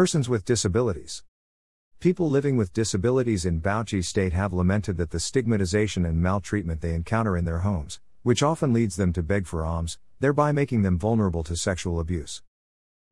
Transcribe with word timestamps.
Persons 0.00 0.30
with 0.30 0.46
disabilities. 0.46 1.24
People 1.98 2.30
living 2.30 2.56
with 2.56 2.72
disabilities 2.72 3.44
in 3.44 3.60
Bauchi 3.60 4.02
state 4.02 4.32
have 4.32 4.50
lamented 4.50 4.96
that 4.96 5.10
the 5.10 5.20
stigmatization 5.20 6.06
and 6.06 6.22
maltreatment 6.22 6.80
they 6.80 6.94
encounter 6.94 7.36
in 7.36 7.44
their 7.44 7.58
homes, 7.58 8.00
which 8.22 8.42
often 8.42 8.72
leads 8.72 8.96
them 8.96 9.12
to 9.12 9.22
beg 9.22 9.46
for 9.46 9.62
alms, 9.62 9.98
thereby 10.18 10.52
making 10.52 10.80
them 10.80 10.98
vulnerable 10.98 11.42
to 11.42 11.54
sexual 11.54 12.00
abuse. 12.00 12.40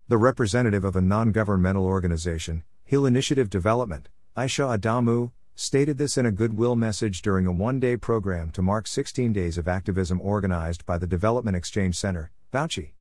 The 0.08 0.16
representative 0.16 0.82
of 0.82 0.96
a 0.96 1.02
non 1.02 1.30
governmental 1.30 1.84
organization, 1.84 2.62
Hill 2.84 3.04
Initiative 3.04 3.50
Development, 3.50 4.08
Aisha 4.34 4.74
Adamu, 4.74 5.32
stated 5.54 5.98
this 5.98 6.16
in 6.16 6.24
a 6.24 6.32
goodwill 6.32 6.74
message 6.74 7.20
during 7.20 7.44
a 7.44 7.52
one 7.52 7.78
day 7.78 7.98
program 7.98 8.50
to 8.52 8.62
mark 8.62 8.86
16 8.86 9.30
days 9.34 9.58
of 9.58 9.68
activism 9.68 10.22
organized 10.22 10.86
by 10.86 10.96
the 10.96 11.06
Development 11.06 11.54
Exchange 11.54 11.96
Center, 11.98 12.30
Bauchi. 12.50 12.92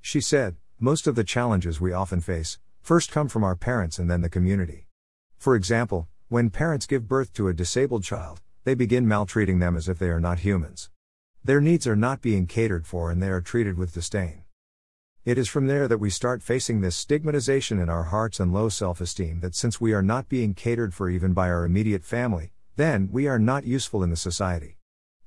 She 0.00 0.20
said, 0.20 0.54
Most 0.78 1.08
of 1.08 1.16
the 1.16 1.24
challenges 1.24 1.80
we 1.80 1.92
often 1.92 2.20
face, 2.20 2.60
first 2.88 3.12
come 3.12 3.28
from 3.28 3.44
our 3.44 3.54
parents 3.54 3.98
and 3.98 4.10
then 4.10 4.22
the 4.22 4.30
community. 4.30 4.86
For 5.36 5.54
example, 5.54 6.08
when 6.30 6.48
parents 6.48 6.86
give 6.86 7.06
birth 7.06 7.34
to 7.34 7.46
a 7.46 7.52
disabled 7.52 8.02
child, 8.02 8.40
they 8.64 8.74
begin 8.74 9.06
maltreating 9.06 9.58
them 9.58 9.76
as 9.76 9.90
if 9.90 9.98
they 9.98 10.08
are 10.08 10.18
not 10.18 10.38
humans. 10.38 10.88
Their 11.44 11.60
needs 11.60 11.86
are 11.86 11.94
not 11.94 12.22
being 12.22 12.46
catered 12.46 12.86
for 12.86 13.10
and 13.10 13.22
they 13.22 13.28
are 13.28 13.42
treated 13.42 13.76
with 13.76 13.92
disdain. 13.92 14.44
It 15.22 15.36
is 15.36 15.48
from 15.48 15.66
there 15.66 15.86
that 15.86 15.98
we 15.98 16.08
start 16.08 16.42
facing 16.42 16.80
this 16.80 16.96
stigmatization 16.96 17.78
in 17.78 17.90
our 17.90 18.04
hearts 18.04 18.40
and 18.40 18.54
low 18.54 18.70
self 18.70 19.02
esteem 19.02 19.40
that 19.40 19.54
since 19.54 19.78
we 19.78 19.92
are 19.92 20.00
not 20.00 20.30
being 20.30 20.54
catered 20.54 20.94
for 20.94 21.10
even 21.10 21.34
by 21.34 21.50
our 21.50 21.66
immediate 21.66 22.04
family, 22.04 22.52
then 22.76 23.10
we 23.12 23.28
are 23.28 23.38
not 23.38 23.66
useful 23.66 24.02
in 24.02 24.08
the 24.08 24.16
society. 24.16 24.78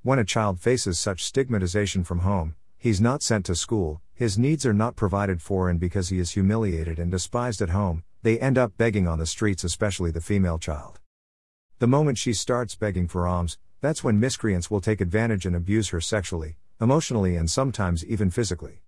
When 0.02 0.18
a 0.18 0.24
child 0.24 0.58
faces 0.58 0.98
such 0.98 1.22
stigmatization 1.22 2.02
from 2.02 2.26
home, 2.26 2.56
he's 2.76 3.00
not 3.00 3.22
sent 3.22 3.46
to 3.46 3.54
school, 3.54 4.00
his 4.22 4.38
needs 4.38 4.64
are 4.64 4.72
not 4.72 4.94
provided 4.94 5.42
for, 5.42 5.68
and 5.68 5.80
because 5.80 6.08
he 6.08 6.20
is 6.20 6.30
humiliated 6.30 7.00
and 7.00 7.10
despised 7.10 7.60
at 7.60 7.70
home, 7.70 8.04
they 8.22 8.38
end 8.38 8.56
up 8.56 8.76
begging 8.76 9.08
on 9.08 9.18
the 9.18 9.26
streets, 9.26 9.64
especially 9.64 10.12
the 10.12 10.20
female 10.20 10.60
child. 10.60 11.00
The 11.80 11.88
moment 11.88 12.18
she 12.18 12.32
starts 12.32 12.76
begging 12.76 13.08
for 13.08 13.26
alms, 13.26 13.58
that's 13.80 14.04
when 14.04 14.20
miscreants 14.20 14.70
will 14.70 14.80
take 14.80 15.00
advantage 15.00 15.44
and 15.44 15.56
abuse 15.56 15.88
her 15.88 16.00
sexually, 16.00 16.56
emotionally, 16.80 17.34
and 17.34 17.50
sometimes 17.50 18.04
even 18.04 18.30
physically. 18.30 18.82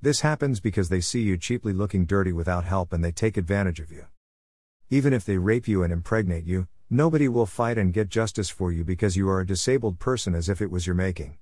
This 0.00 0.22
happens 0.22 0.58
because 0.58 0.88
they 0.88 1.02
see 1.02 1.20
you 1.20 1.36
cheaply 1.36 1.74
looking 1.74 2.06
dirty 2.06 2.32
without 2.32 2.64
help 2.64 2.94
and 2.94 3.04
they 3.04 3.12
take 3.12 3.36
advantage 3.36 3.80
of 3.80 3.92
you. 3.92 4.06
Even 4.88 5.12
if 5.12 5.22
they 5.22 5.36
rape 5.36 5.68
you 5.68 5.82
and 5.82 5.92
impregnate 5.92 6.46
you, 6.46 6.66
nobody 6.88 7.28
will 7.28 7.44
fight 7.44 7.76
and 7.76 7.92
get 7.92 8.08
justice 8.08 8.48
for 8.48 8.72
you 8.72 8.84
because 8.84 9.18
you 9.18 9.28
are 9.28 9.40
a 9.40 9.46
disabled 9.46 9.98
person 9.98 10.34
as 10.34 10.48
if 10.48 10.62
it 10.62 10.70
was 10.70 10.86
your 10.86 10.96
making. 10.96 11.36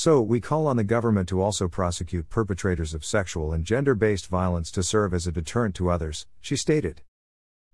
So, 0.00 0.22
we 0.22 0.40
call 0.40 0.68
on 0.68 0.76
the 0.76 0.84
government 0.84 1.28
to 1.30 1.42
also 1.42 1.66
prosecute 1.66 2.30
perpetrators 2.30 2.94
of 2.94 3.04
sexual 3.04 3.52
and 3.52 3.64
gender 3.64 3.96
based 3.96 4.28
violence 4.28 4.70
to 4.70 4.84
serve 4.84 5.12
as 5.12 5.26
a 5.26 5.32
deterrent 5.32 5.74
to 5.74 5.90
others, 5.90 6.24
she 6.40 6.54
stated. 6.54 7.02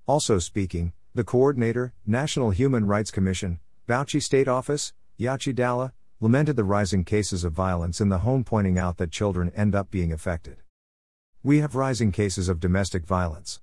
Also 0.06 0.38
speaking, 0.38 0.94
the 1.14 1.22
coordinator, 1.22 1.92
National 2.06 2.48
Human 2.48 2.86
Rights 2.86 3.10
Commission, 3.10 3.60
Bauchi 3.86 4.22
State 4.22 4.48
Office, 4.48 4.94
Yachi 5.20 5.54
Dalla, 5.54 5.92
lamented 6.18 6.56
the 6.56 6.64
rising 6.64 7.04
cases 7.04 7.44
of 7.44 7.52
violence 7.52 8.00
in 8.00 8.08
the 8.08 8.20
home, 8.20 8.42
pointing 8.42 8.78
out 8.78 8.96
that 8.96 9.10
children 9.12 9.52
end 9.54 9.74
up 9.74 9.90
being 9.90 10.10
affected. 10.10 10.56
We 11.42 11.58
have 11.58 11.74
rising 11.74 12.10
cases 12.10 12.48
of 12.48 12.58
domestic 12.58 13.04
violence. 13.04 13.60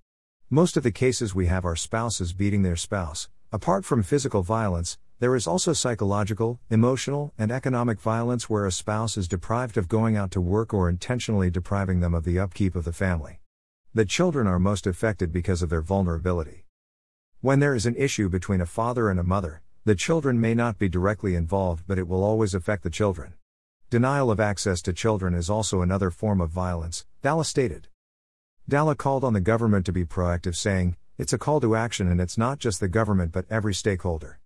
Most 0.52 0.78
of 0.78 0.84
the 0.84 0.92
cases 0.92 1.34
we 1.34 1.48
have 1.48 1.66
are 1.66 1.76
spouses 1.76 2.32
beating 2.32 2.62
their 2.62 2.76
spouse. 2.76 3.28
Apart 3.52 3.86
from 3.86 4.04
physical 4.04 4.44
violence, 4.44 5.00
there 5.22 5.36
is 5.36 5.46
also 5.46 5.72
psychological, 5.72 6.60
emotional, 6.72 7.32
and 7.38 7.52
economic 7.52 8.00
violence 8.00 8.50
where 8.50 8.66
a 8.66 8.72
spouse 8.72 9.18
is 9.18 9.28
deprived 9.28 9.78
of 9.78 9.88
going 9.88 10.18
out 10.18 10.32
to 10.32 10.42
work 10.42 10.74
or 10.74 10.90
intentionally 10.90 11.52
depriving 11.52 12.00
them 12.00 12.16
of 12.16 12.24
the 12.24 12.40
upkeep 12.40 12.76
of 12.76 12.86
the 12.86 12.92
family. 12.92 13.40
The 13.94 14.04
children 14.04 14.48
are 14.48 14.58
most 14.58 14.88
affected 14.88 15.32
because 15.32 15.62
of 15.62 15.70
their 15.70 15.84
vulnerability. 15.84 16.66
When 17.40 17.60
there 17.60 17.76
is 17.76 17.86
an 17.86 17.96
issue 17.98 18.30
between 18.30 18.62
a 18.62 18.66
father 18.66 19.12
and 19.12 19.20
a 19.20 19.24
mother, 19.24 19.62
the 19.86 19.94
children 19.94 20.42
may 20.42 20.56
not 20.56 20.80
be 20.80 20.90
directly 20.90 21.36
involved, 21.36 21.84
but 21.86 22.00
it 22.00 22.08
will 22.08 22.24
always 22.24 22.56
affect 22.56 22.82
the 22.82 22.90
children. 22.90 23.36
Denial 23.92 24.32
of 24.32 24.40
access 24.40 24.82
to 24.82 24.92
children 24.92 25.36
is 25.36 25.52
also 25.52 25.84
another 25.84 26.10
form 26.10 26.42
of 26.42 26.50
violence, 26.50 27.06
Dalla 27.22 27.46
stated. 27.46 27.90
Dalla 28.68 28.96
called 28.96 29.24
on 29.24 29.34
the 29.34 29.40
government 29.40 29.86
to 29.86 29.94
be 29.94 30.04
proactive, 30.04 30.56
saying, 30.56 30.96
It's 31.20 31.32
a 31.32 31.38
call 31.38 31.62
to 31.62 31.76
action 31.76 32.08
and 32.08 32.20
it's 32.20 32.40
not 32.40 32.58
just 32.58 32.80
the 32.80 32.88
government 32.88 33.32
but 33.32 33.46
every 33.52 33.76
stakeholder. 33.76 34.40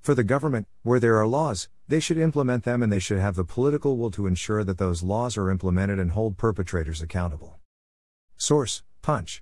For 0.00 0.14
the 0.14 0.24
government, 0.24 0.66
where 0.82 0.98
there 0.98 1.18
are 1.18 1.26
laws, 1.26 1.68
they 1.86 2.00
should 2.00 2.16
implement 2.16 2.64
them 2.64 2.82
and 2.82 2.90
they 2.90 2.98
should 2.98 3.18
have 3.18 3.36
the 3.36 3.44
political 3.44 3.98
will 3.98 4.10
to 4.12 4.26
ensure 4.26 4.64
that 4.64 4.78
those 4.78 5.02
laws 5.02 5.36
are 5.36 5.50
implemented 5.50 5.98
and 5.98 6.12
hold 6.12 6.38
perpetrators 6.38 7.02
accountable. 7.02 7.58
Source 8.36 8.82
Punch. 9.02 9.38